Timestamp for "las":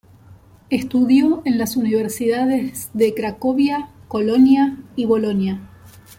1.59-1.77